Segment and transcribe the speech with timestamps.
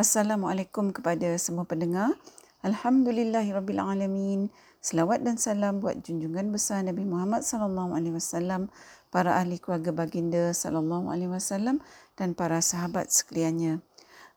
[0.00, 2.16] Assalamualaikum kepada semua pendengar.
[2.64, 4.48] Alhamdulillahirabbilalamin.
[4.80, 8.72] Selawat dan salam buat junjungan besar Nabi Muhammad sallallahu alaihi wasallam,
[9.12, 11.84] para ahli keluarga baginda sallallahu alaihi wasallam
[12.16, 13.84] dan para sahabat sekaliannya.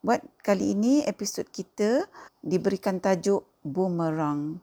[0.04, 2.12] Buat kali ini episod kita
[2.44, 4.60] diberikan tajuk Boomerang.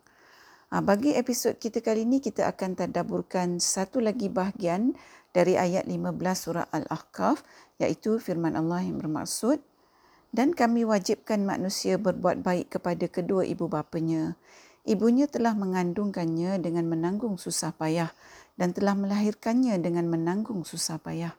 [0.69, 4.93] Ah, bagi episod kita kali ini kita akan tadabburkan satu lagi bahagian
[5.33, 7.41] dari ayat 15 surah Al-Ahqaf
[7.81, 9.70] iaitu firman Allah yang bermaksud
[10.31, 14.39] dan kami wajibkan manusia berbuat baik kepada kedua ibu bapanya.
[14.87, 18.11] Ibunya telah mengandungkannya dengan menanggung susah payah
[18.57, 21.37] dan telah melahirkannya dengan menanggung susah payah.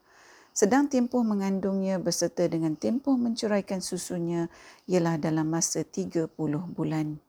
[0.51, 4.51] Sedang tempoh mengandungnya beserta dengan tempoh mencuraikan susunya
[4.84, 6.27] ialah dalam masa 30
[6.76, 7.23] bulan.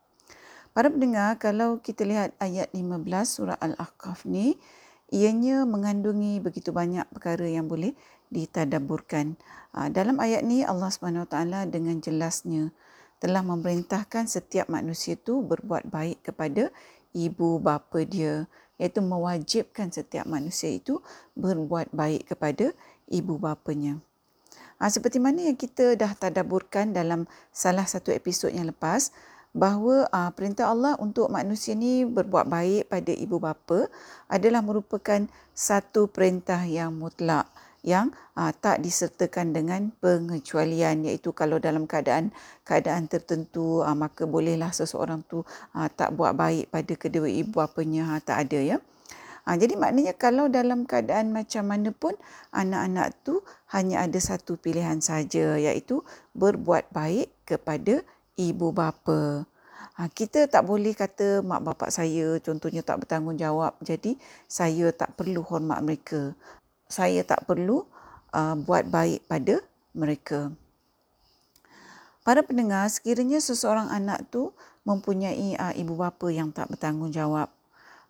[0.73, 4.59] Para pendengar, kalau kita lihat ayat 15 surah Al-Ahqaf ni,
[5.13, 7.93] ianya mengandungi begitu banyak perkara yang boleh
[8.33, 9.37] ditadaburkan.
[9.77, 11.37] Ah, dalam ayat ni Allah SWT
[11.69, 12.73] dengan jelasnya
[13.21, 16.73] telah memerintahkan setiap manusia itu berbuat baik kepada
[17.15, 18.49] ibu bapa dia
[18.81, 20.99] iaitu mewajibkan setiap manusia itu
[21.39, 22.75] berbuat baik kepada
[23.07, 24.03] ibu bapanya.
[24.83, 29.15] Ha, seperti mana yang kita dah tadaburkan dalam salah satu episod yang lepas,
[29.53, 33.87] bahawa uh, perintah Allah untuk manusia ni berbuat baik pada ibu bapa
[34.27, 37.47] adalah merupakan satu perintah yang mutlak
[37.83, 42.31] yang uh, tak disertakan dengan pengecualian iaitu kalau dalam keadaan
[42.63, 45.43] keadaan tertentu uh, maka bolehlah seseorang tu
[45.75, 48.79] uh, tak buat baik pada kedua ibu bapanya uh, tak ada ya
[49.43, 52.15] Ha, jadi maknanya kalau dalam keadaan macam mana pun
[52.55, 53.43] anak-anak tu
[53.75, 56.07] hanya ada satu pilihan saja iaitu
[56.39, 58.07] berbuat baik kepada
[58.39, 59.43] ibu bapa.
[59.99, 64.15] Ha, kita tak boleh kata mak bapak saya contohnya tak bertanggungjawab jadi
[64.47, 66.39] saya tak perlu hormat mereka.
[66.93, 67.89] Saya tak perlu
[68.37, 69.65] uh, buat baik pada
[69.97, 70.53] mereka.
[72.21, 74.53] Para pendengar, sekiranya seseorang anak tu
[74.85, 77.49] mempunyai uh, ibu bapa yang tak bertanggungjawab,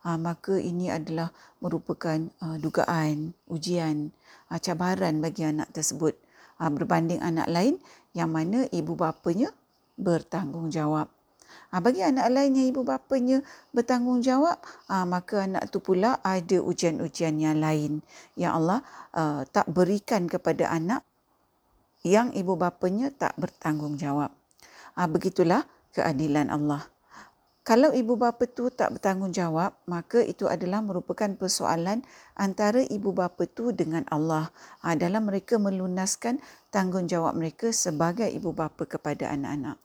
[0.02, 1.30] uh, maka ini adalah
[1.62, 4.10] merupakan uh, dugaan, ujian,
[4.50, 6.18] uh, cabaran bagi anak tersebut
[6.58, 7.78] uh, berbanding anak lain
[8.18, 9.54] yang mana ibu bapanya
[9.94, 11.06] bertanggungjawab.
[11.72, 13.40] Ha, bagi anak lain yang ibu bapanya
[13.72, 14.60] bertanggungjawab,
[14.92, 18.04] ha, maka anak tu pula ada ujian-ujian yang lain
[18.36, 18.84] yang Allah
[19.16, 21.00] uh, tak berikan kepada anak
[22.04, 24.28] yang ibu bapanya tak bertanggungjawab.
[25.00, 25.64] Ha, begitulah
[25.96, 26.84] keadilan Allah.
[27.62, 32.02] Kalau ibu bapa tu tak bertanggungjawab, maka itu adalah merupakan persoalan
[32.34, 34.50] antara ibu bapa tu dengan Allah
[34.84, 39.78] ha, dalam mereka melunaskan tanggungjawab mereka sebagai ibu bapa kepada anak-anak.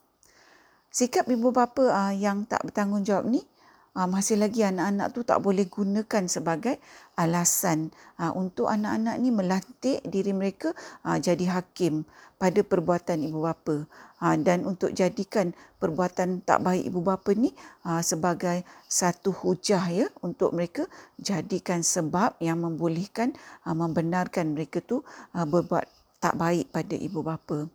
[0.97, 3.45] Sikap ibu bapa uh, yang tak bertanggungjawab ni
[3.93, 6.81] uh, masih lagi anak-anak tu tak boleh gunakan sebagai
[7.13, 10.73] alasan uh, untuk anak-anak ni melantik diri mereka
[11.05, 12.01] uh, jadi hakim
[12.41, 13.85] pada perbuatan ibu bapa
[14.25, 17.53] uh, dan untuk jadikan perbuatan tak baik ibu bapa ni
[17.85, 20.89] uh, sebagai satu hujah ya untuk mereka
[21.21, 23.37] jadikan sebab yang membolehkan
[23.69, 25.05] uh, membenarkan mereka tu
[25.37, 25.85] uh, berbuat
[26.17, 27.69] tak baik pada ibu bapa.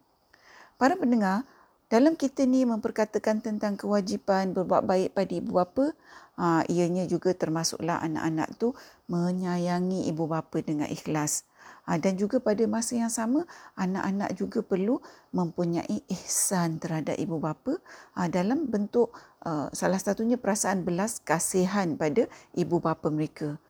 [0.74, 1.46] Para pendengar,
[1.92, 5.92] dalam kita ni memperkatakan tentang kewajipan berbuat baik pada ibu bapa,
[6.40, 8.72] ha, ianya juga termasuklah anak-anak tu
[9.12, 11.44] menyayangi ibu bapa dengan ikhlas.
[11.84, 13.44] Ha, dan juga pada masa yang sama,
[13.76, 15.04] anak-anak juga perlu
[15.36, 17.76] mempunyai ihsan terhadap ibu bapa
[18.16, 19.12] ha, dalam bentuk
[19.44, 22.24] uh, salah satunya perasaan belas kasihan pada
[22.56, 23.60] ibu bapa mereka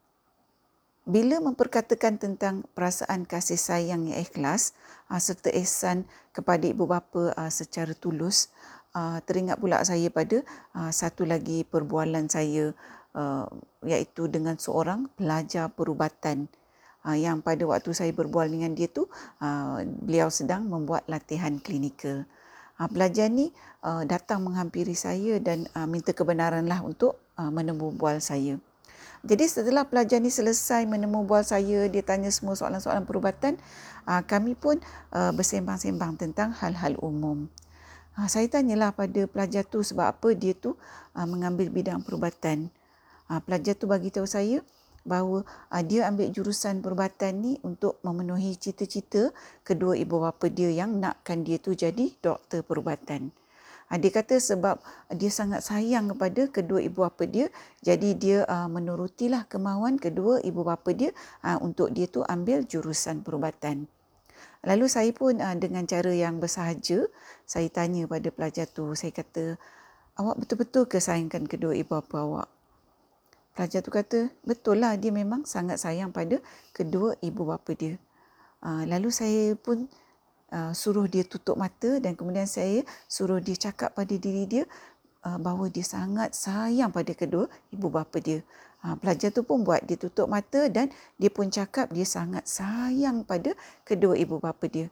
[1.02, 4.78] bila memperkatakan tentang perasaan kasih sayang yang ikhlas
[5.10, 8.54] uh, serta ihsan kepada ibu bapa uh, secara tulus
[8.94, 10.46] uh, teringat pula saya pada
[10.94, 12.72] satu lagi perbualan saya
[13.84, 16.48] iaitu dengan seorang pelajar perubatan.
[17.02, 19.04] Yang pada waktu saya berbual dengan dia tu
[20.00, 22.24] beliau sedang membuat latihan klinikal.
[22.78, 23.52] Pelajar ni
[24.08, 28.56] datang menghampiri saya dan minta kebenaranlah untuk uh, menemu bual saya
[29.22, 33.54] jadi setelah pelajar ni selesai menemu bual saya, dia tanya semua soalan-soalan perubatan,
[34.02, 34.82] ah, kami pun
[35.14, 37.46] ah, bersembang-sembang tentang hal-hal umum.
[38.18, 40.74] Ah, saya tanyalah pada pelajar tu sebab apa dia tu
[41.14, 42.72] mengambil bidang perubatan.
[43.48, 44.60] Pelajar tu bagi tahu saya
[45.04, 45.44] bahawa
[45.88, 49.32] dia ambil jurusan perubatan ni untuk memenuhi cita-cita
[49.64, 53.32] kedua ibu bapa dia yang nakkan dia tu jadi doktor perubatan.
[53.92, 54.80] Ha, dia kata sebab
[55.12, 57.52] dia sangat sayang kepada kedua ibu bapa dia,
[57.84, 61.12] jadi dia uh, menurutilah kemahuan kedua ibu bapa dia
[61.44, 63.84] uh, untuk dia tu ambil jurusan perubatan.
[64.64, 67.04] Lalu saya pun dengan cara yang bersahaja,
[67.44, 69.60] saya tanya pada pelajar tu, saya kata,
[70.16, 72.48] awak betul-betul ke sayangkan kedua ibu bapa awak?
[73.52, 76.40] Pelajar tu kata, betul lah dia memang sangat sayang pada
[76.72, 78.00] kedua ibu bapa dia.
[78.64, 79.90] Lalu saya pun
[80.52, 84.64] uh, suruh dia tutup mata dan kemudian saya suruh dia cakap pada diri dia
[85.24, 88.44] uh, bahawa dia sangat sayang pada kedua ibu bapa dia.
[88.82, 93.22] Ha, pelajar tu pun buat dia tutup mata dan dia pun cakap dia sangat sayang
[93.22, 93.54] pada
[93.86, 94.90] kedua ibu bapa dia.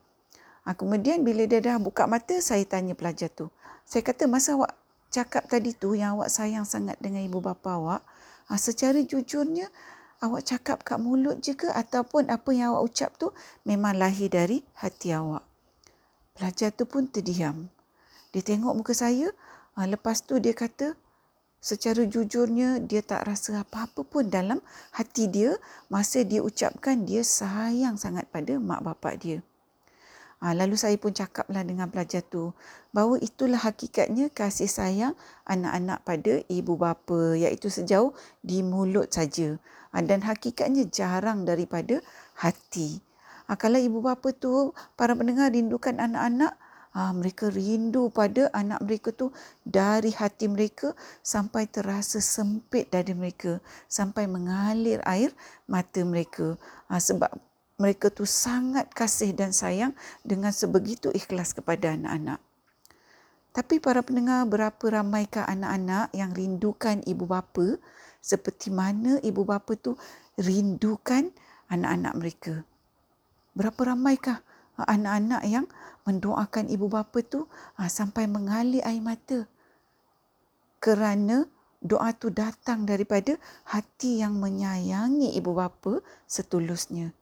[0.63, 3.51] Ha, kemudian bila dia dah buka mata, saya tanya pelajar tu.
[3.83, 4.79] Saya kata masa awak
[5.11, 8.07] cakap tadi tu yang awak sayang sangat dengan ibu bapa awak,
[8.47, 9.67] ha, secara jujurnya
[10.23, 13.35] awak cakap kat mulut je ke ataupun apa yang awak ucap tu
[13.67, 15.50] memang lahir dari hati awak.
[16.35, 17.69] Pelajar tu pun terdiam.
[18.31, 19.35] Dia tengok muka saya,
[19.75, 20.95] ha, lepas tu dia kata,
[21.61, 24.65] secara jujurnya dia tak rasa apa-apa pun dalam
[24.97, 25.61] hati dia
[25.93, 29.39] masa dia ucapkan dia sayang sangat pada mak bapak dia.
[30.41, 32.57] Ha, lalu saya pun cakaplah dengan pelajar tu
[32.97, 35.13] bahawa itulah hakikatnya kasih sayang
[35.45, 39.61] anak-anak pada ibu bapa iaitu sejauh di mulut saja.
[39.93, 42.01] Ha, dan hakikatnya jarang daripada
[42.41, 43.05] hati.
[43.51, 46.55] Ha, kalau ibu bapa tu para pendengar rindukan anak-anak,
[46.95, 49.35] ha, mereka rindu pada anak mereka tu
[49.67, 53.59] dari hati mereka sampai terasa sempit dari mereka
[53.91, 55.35] sampai mengalir air
[55.67, 56.55] mata mereka
[56.87, 57.31] ha, sebab
[57.81, 62.39] mereka tu sangat kasih dan sayang dengan sebegitu ikhlas kepada anak-anak.
[63.51, 67.83] Tapi para pendengar berapa ramaikah anak-anak yang rindukan ibu bapa
[68.23, 69.99] seperti mana ibu bapa tu
[70.39, 71.35] rindukan
[71.67, 72.55] anak-anak mereka.
[73.55, 74.41] Berapa ramaikah
[74.81, 75.67] anak-anak yang
[76.09, 77.45] mendoakan ibu bapa tu
[77.77, 79.45] ha, sampai mengalir air mata
[80.81, 81.45] kerana
[81.85, 83.37] doa tu datang daripada
[83.69, 87.13] hati yang menyayangi ibu bapa setulusnya.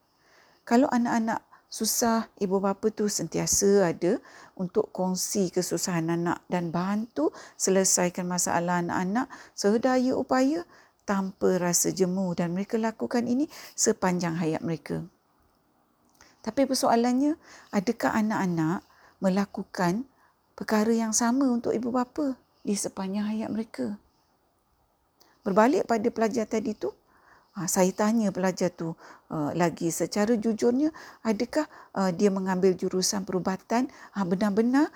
[0.63, 4.23] Kalau anak-anak susah, ibu bapa tu sentiasa ada
[4.55, 9.27] untuk kongsi kesusahan anak dan bantu selesaikan masalah anak-anak
[9.59, 10.63] sedaya upaya
[11.03, 15.03] tanpa rasa jemu dan mereka lakukan ini sepanjang hayat mereka.
[16.43, 17.35] Tapi persoalannya,
[17.75, 18.87] adakah anak-anak
[19.19, 20.07] melakukan
[20.55, 23.99] perkara yang sama untuk ibu bapa di sepanjang hayat mereka?
[25.43, 26.95] Berbalik pada pelajar tadi tu,
[27.57, 28.93] ha, saya tanya pelajar tu
[29.33, 30.95] uh, lagi secara jujurnya,
[31.25, 34.93] adakah uh, dia mengambil jurusan perubatan benar-benar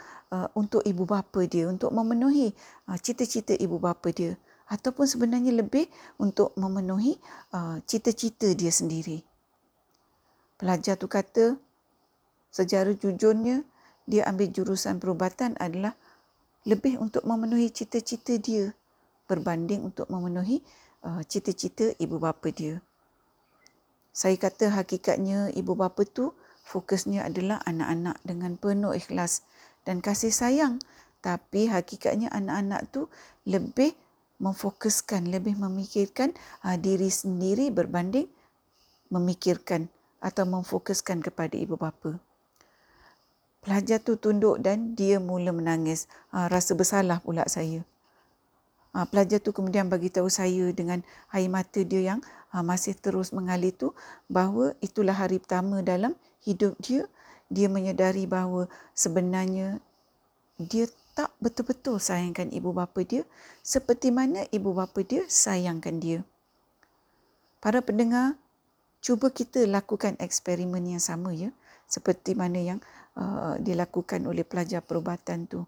[0.57, 2.57] untuk ibu bapa dia, untuk memenuhi
[2.89, 4.33] uh, cita-cita ibu bapa dia
[4.73, 5.85] ataupun sebenarnya lebih
[6.17, 7.21] untuk memenuhi
[7.53, 9.21] uh, cita-cita dia sendiri.
[10.63, 11.59] Pelajar tu kata,
[12.55, 13.67] secara jujurnya,
[14.07, 15.99] dia ambil jurusan perubatan adalah
[16.63, 18.71] lebih untuk memenuhi cita-cita dia
[19.27, 20.63] berbanding untuk memenuhi
[21.03, 22.79] uh, cita-cita ibu bapa dia.
[24.15, 26.31] Saya kata hakikatnya ibu bapa tu
[26.63, 29.43] fokusnya adalah anak-anak dengan penuh ikhlas
[29.83, 30.79] dan kasih sayang.
[31.27, 33.11] Tapi hakikatnya anak-anak tu
[33.51, 33.99] lebih
[34.39, 36.31] memfokuskan, lebih memikirkan
[36.63, 38.31] uh, diri sendiri berbanding
[39.11, 39.91] memikirkan
[40.23, 42.23] atau memfokuskan kepada ibu bapa.
[43.63, 46.11] Pelajar tu tunduk dan dia mula menangis.
[46.35, 47.83] Ha, rasa bersalah pula saya.
[48.95, 52.21] Ha, pelajar tu kemudian bagi tahu saya dengan air mata dia yang
[52.51, 53.95] ha, masih terus mengalir tu
[54.27, 57.07] bahawa itulah hari pertama dalam hidup dia.
[57.53, 58.67] Dia menyedari bahawa
[58.97, 59.79] sebenarnya
[60.59, 63.29] dia tak betul-betul sayangkan ibu bapa dia
[63.61, 66.19] seperti mana ibu bapa dia sayangkan dia.
[67.63, 68.35] Para pendengar,
[69.03, 71.51] cuba kita lakukan eksperimen yang sama ya.
[71.91, 72.81] Seperti mana yang
[73.19, 75.67] uh, dilakukan oleh pelajar perubatan tu.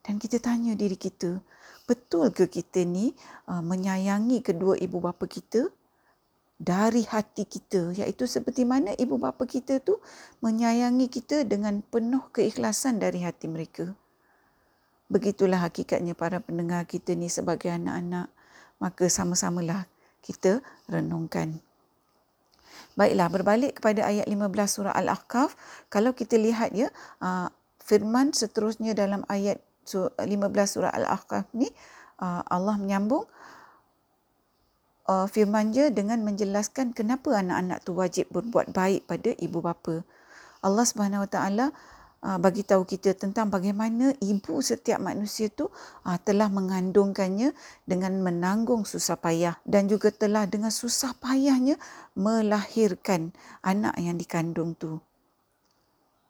[0.00, 1.42] Dan kita tanya diri kita
[1.84, 3.12] betul ke kita ni
[3.50, 5.66] uh, menyayangi kedua ibu bapa kita
[6.56, 7.92] dari hati kita?
[7.92, 9.98] Iaitu seperti mana ibu bapa kita tu
[10.40, 13.92] menyayangi kita dengan penuh keikhlasan dari hati mereka?
[15.06, 18.30] Begitulah hakikatnya para pendengar kita ni sebagai anak-anak.
[18.78, 19.88] Maka sama-samalah
[20.20, 21.62] kita renungkan
[22.96, 25.52] Baiklah, berbalik kepada ayat 15 surah Al-Ahqaf,
[25.92, 26.88] kalau kita lihat ya,
[27.20, 27.52] uh,
[27.84, 30.24] firman seterusnya dalam ayat 15
[30.64, 31.68] surah Al-Ahqaf ni,
[32.24, 33.28] uh, Allah menyambung
[35.12, 40.00] uh, firman dia dengan menjelaskan kenapa anak-anak tu wajib berbuat baik pada ibu bapa.
[40.64, 45.68] Allah Subhanahu Wa Taala Ah, bagi tahu kita tentang bagaimana ibu setiap manusia tu
[46.02, 47.52] ah, telah mengandungkannya
[47.86, 51.76] dengan menanggung susah payah dan juga telah dengan susah payahnya
[52.16, 53.30] melahirkan
[53.62, 54.98] anak yang dikandung tu.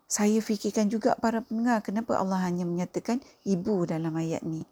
[0.07, 4.63] Saya fikirkan juga para pendengar kenapa Allah hanya menyatakan ibu dalam ayat ni.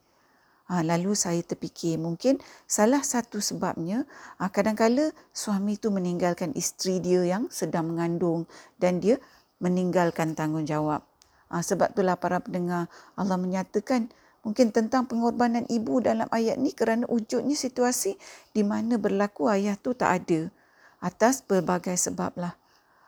[0.65, 4.09] Ha, lalu saya terfikir mungkin salah satu sebabnya
[4.41, 8.49] ha, kadang-kala suami tu meninggalkan isteri dia yang sedang mengandung
[8.81, 9.21] dan dia
[9.65, 11.01] meninggalkan tanggungjawab.
[11.49, 14.13] Ha, sebab itulah para pendengar Allah menyatakan
[14.45, 18.21] mungkin tentang pengorbanan ibu dalam ayat ni kerana wujudnya situasi
[18.53, 20.53] di mana berlaku ayah tu tak ada
[21.01, 22.55] atas berbagai sebab lah.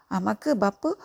[0.08, 0.96] Ha, maka bapa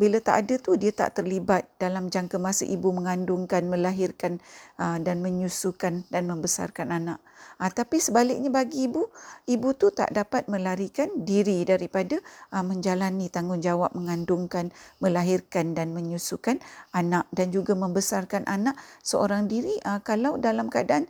[0.00, 4.40] bila tak ada tu dia tak terlibat dalam jangka masa ibu mengandungkan, melahirkan
[4.80, 7.20] uh, dan menyusukan dan membesarkan anak.
[7.60, 9.12] Uh, tapi sebaliknya bagi ibu,
[9.44, 12.16] ibu tu tak dapat melarikan diri daripada
[12.56, 14.72] uh, menjalani tanggungjawab mengandungkan,
[15.04, 16.64] melahirkan dan menyusukan
[16.96, 19.76] anak dan juga membesarkan anak seorang diri
[20.06, 21.04] kalau dalam keadaan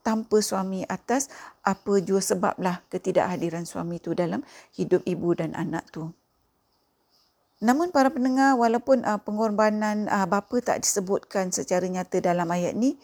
[0.00, 1.28] tanpa suami atas
[1.60, 4.40] apa jua sebablah ketidakhadiran suami tu dalam
[4.76, 6.23] hidup ibu dan anak tu.
[7.62, 12.98] Namun para pendengar walaupun uh, pengorbanan uh, bapa tak disebutkan secara nyata dalam ayat ni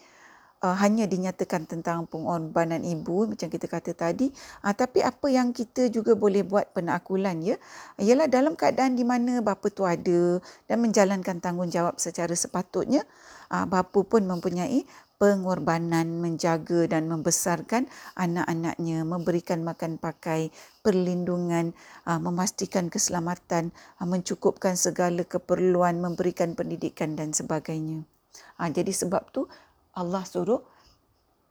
[0.64, 4.28] uh, hanya dinyatakan tentang pengorbanan ibu macam kita kata tadi
[4.64, 7.56] uh, tapi apa yang kita juga boleh buat penakulan ya
[8.00, 13.04] ialah dalam keadaan di mana bapa tu ada dan menjalankan tanggungjawab secara sepatutnya
[13.52, 14.84] uh, bapa pun mempunyai
[15.20, 17.84] pengorbanan menjaga dan membesarkan
[18.16, 20.48] anak-anaknya, memberikan makan pakai,
[20.80, 21.76] perlindungan,
[22.08, 23.68] ah, memastikan keselamatan,
[24.00, 28.08] ah, mencukupkan segala keperluan, memberikan pendidikan dan sebagainya.
[28.56, 29.44] Ah, jadi sebab tu
[29.92, 30.64] Allah suruh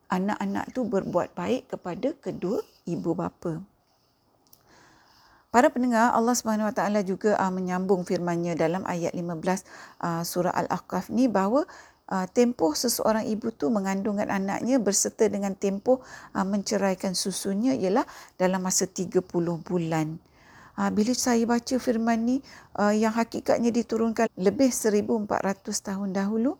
[0.09, 3.61] anak-anak tu berbuat baik kepada kedua ibu bapa.
[5.49, 9.65] Para pendengar, Allah Subhanahu Wa Taala juga menyambung firman-Nya dalam ayat 15
[10.21, 11.65] surah Al-Ahqaf ni bahawa
[12.09, 16.01] uh, tempoh seseorang ibu tu mengandungkan anaknya berserta dengan tempoh
[16.33, 18.03] uh, menceraikan susunya ialah
[18.35, 19.21] dalam masa 30
[19.63, 20.17] bulan.
[20.75, 22.37] Uh, bila saya baca firman ni
[22.95, 25.27] yang hakikatnya diturunkan lebih 1400
[25.67, 26.55] tahun dahulu,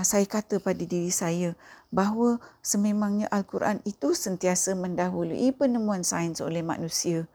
[0.00, 1.52] saya kata pada diri saya
[1.92, 7.28] bahawa sememangnya Al-Quran itu sentiasa mendahului penemuan sains oleh manusia.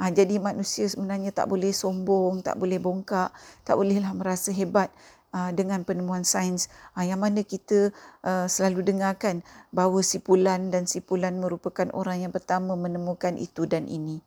[0.00, 3.36] Ha, jadi manusia sebenarnya tak boleh sombong, tak boleh bongkak,
[3.68, 4.88] tak bolehlah merasa hebat
[5.30, 6.66] dengan penemuan sains
[6.98, 7.94] uh, yang mana kita
[8.26, 14.18] uh, selalu dengarkan bahawa sipulan dan sipulan merupakan orang yang pertama menemukan itu dan ini.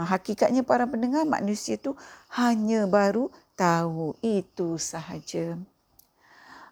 [0.00, 1.92] Hakikatnya para pendengar manusia itu
[2.32, 5.60] hanya baru tahu itu sahaja.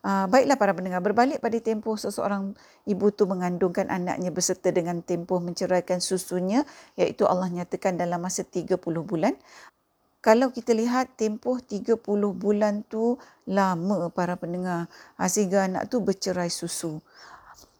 [0.06, 2.56] Baiklah para pendengar, berbalik pada tempoh seseorang
[2.88, 6.64] ibu tu mengandungkan anaknya berserta dengan tempoh menceraikan susunya
[6.96, 9.36] iaitu Allah nyatakan dalam masa 30 bulan
[10.28, 12.04] kalau kita lihat tempoh 30
[12.36, 13.16] bulan tu
[13.48, 14.84] lama para pendengar
[15.16, 17.00] ha, sehingga anak tu bercerai susu.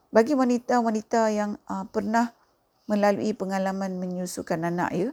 [0.09, 2.33] Bagi wanita-wanita yang uh, pernah
[2.89, 5.09] melalui pengalaman menyusukan anak ya,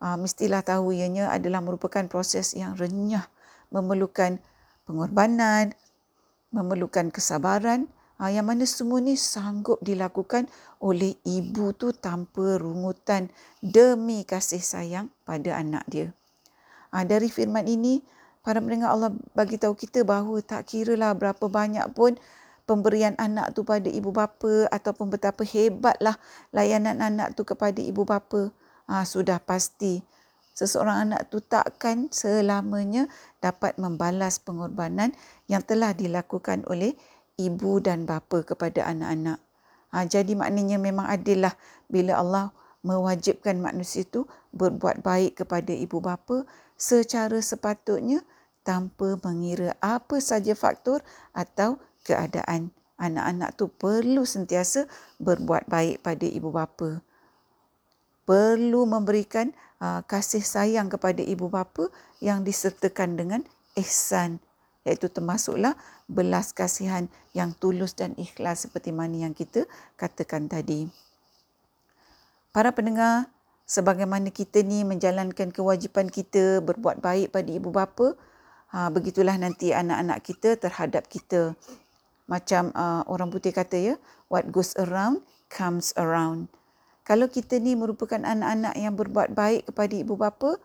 [0.00, 3.28] uh, mestilah tahu ianya adalah merupakan proses yang renyah,
[3.68, 4.40] memerlukan
[4.88, 5.76] pengorbanan,
[6.48, 10.48] memerlukan kesabaran uh, yang mana semua ni sanggup dilakukan
[10.80, 13.28] oleh ibu tu tanpa rungutan
[13.60, 16.16] demi kasih sayang pada anak dia.
[16.90, 18.02] Ha, dari firman ini,
[18.42, 22.16] para pendengar Allah bagi tahu kita bahawa tak kira lah berapa banyak pun
[22.64, 26.16] pemberian anak tu pada ibu bapa ataupun betapa hebatlah
[26.54, 28.54] layanan anak tu kepada ibu bapa.
[28.90, 30.02] Ha, sudah pasti
[30.54, 33.06] seseorang anak tu takkan selamanya
[33.38, 35.14] dapat membalas pengorbanan
[35.46, 36.98] yang telah dilakukan oleh
[37.38, 39.38] ibu dan bapa kepada anak-anak.
[39.90, 41.54] Ha, jadi maknanya memang adillah
[41.90, 42.46] bila Allah
[42.80, 46.48] mewajibkan manusia itu berbuat baik kepada ibu bapa
[46.80, 48.24] secara sepatutnya
[48.64, 51.04] tanpa mengira apa saja faktor
[51.36, 51.76] atau
[52.08, 52.72] keadaan.
[53.00, 54.84] Anak-anak tu perlu sentiasa
[55.20, 57.00] berbuat baik pada ibu bapa.
[58.28, 61.88] Perlu memberikan uh, kasih sayang kepada ibu bapa
[62.20, 63.40] yang disertakan dengan
[63.76, 64.40] ihsan
[64.84, 65.76] iaitu termasuklah
[66.08, 69.68] belas kasihan yang tulus dan ikhlas seperti mana yang kita
[70.00, 70.88] katakan tadi.
[72.50, 73.30] Para pendengar,
[73.70, 78.18] sebagaimana kita ni menjalankan kewajipan kita berbuat baik pada ibu bapa,
[78.74, 81.54] ha, begitulah nanti anak-anak kita terhadap kita.
[82.26, 83.94] Macam uh, orang putih kata ya,
[84.26, 86.50] what goes around comes around.
[87.06, 90.58] Kalau kita ni merupakan anak-anak yang berbuat baik kepada ibu bapa,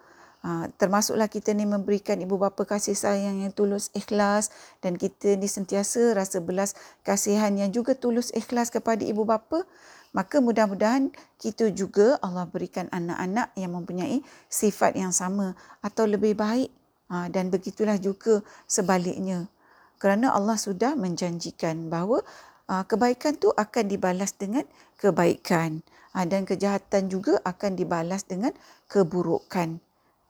[0.46, 5.50] Ha, termasuklah kita ni memberikan ibu bapa kasih sayang yang tulus ikhlas dan kita ni
[5.50, 9.66] sentiasa rasa belas kasihan yang juga tulus ikhlas kepada ibu bapa
[10.16, 16.72] maka mudah-mudahan kita juga Allah berikan anak-anak yang mempunyai sifat yang sama atau lebih baik.
[17.12, 19.46] Ha, dan begitulah juga sebaliknya.
[20.00, 22.24] Kerana Allah sudah menjanjikan bahawa
[22.72, 24.64] ha, kebaikan tu akan dibalas dengan
[24.98, 25.84] kebaikan.
[26.16, 28.56] Ha, dan kejahatan juga akan dibalas dengan
[28.88, 29.84] keburukan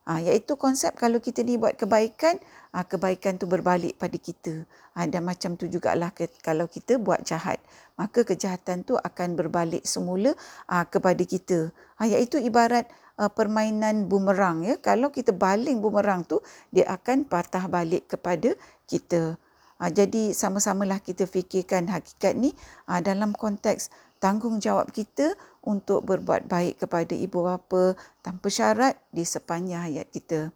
[0.06, 2.38] Ha, iaitu konsep kalau kita ni buat kebaikan,
[2.78, 4.62] ha, kebaikan tu berbalik pada kita.
[4.94, 7.58] Ha, dan macam tu jugalah ke, kalau kita buat jahat.
[7.98, 10.38] Maka kejahatan tu akan berbalik semula
[10.70, 11.74] ha, kepada kita.
[11.98, 12.86] Ha, iaitu ibarat
[13.20, 14.62] uh, permainan bumerang.
[14.62, 14.76] Ya.
[14.80, 18.54] Kalau kita baling bumerang tu, dia akan patah balik kepada
[18.86, 19.40] kita.
[19.76, 22.56] Ha, jadi sama-samalah kita fikirkan hakikat ni
[22.88, 23.92] ha, dalam konteks
[24.24, 30.54] tanggungjawab kita untuk berbuat baik kepada ibu bapa tanpa syarat di sepanjang hayat kita.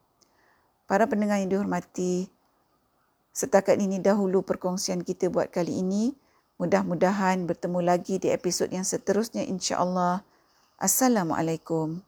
[0.86, 2.30] Para pendengar yang dihormati,
[3.34, 6.14] setakat ini dahulu perkongsian kita buat kali ini.
[6.62, 10.22] Mudah-mudahan bertemu lagi di episod yang seterusnya insya-Allah.
[10.78, 12.06] Assalamualaikum.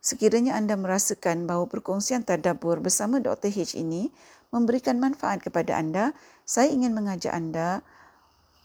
[0.00, 3.52] Sekiranya anda merasakan bahawa perkongsian tadabbur bersama Dr.
[3.52, 4.08] H ini
[4.48, 7.84] memberikan manfaat kepada anda, saya ingin mengajak anda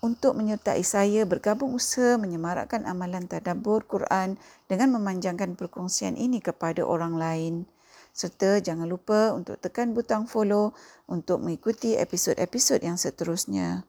[0.06, 4.38] untuk menyertai saya bergabung usaha menyemarakkan amalan tadabbur Quran
[4.70, 7.66] dengan memanjangkan perkongsian ini kepada orang lain.
[8.14, 10.78] Serta jangan lupa untuk tekan butang follow
[11.10, 13.84] untuk mengikuti episod-episod yang seterusnya.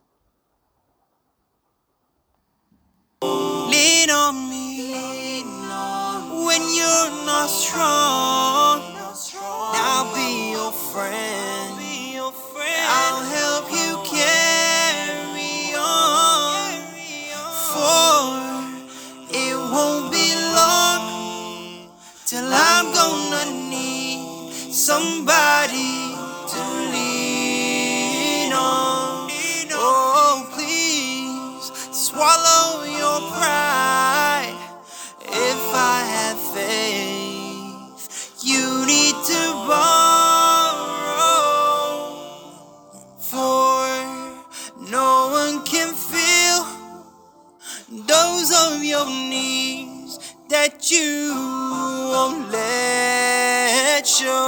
[3.68, 5.44] Lean on me
[6.32, 8.80] when you're not strong.
[9.76, 11.35] I'll be your friend.
[24.76, 26.12] Somebody
[26.52, 26.60] to
[26.92, 29.30] lean on.
[29.72, 34.58] Oh, please swallow your pride.
[35.22, 40.76] If I have faith, you need to borrow,
[43.18, 43.88] for
[44.90, 46.66] no one can feel
[48.06, 50.18] those of your needs
[50.50, 51.32] that you
[52.12, 52.96] won't let
[54.06, 54.46] show.